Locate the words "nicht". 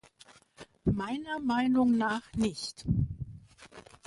2.33-2.85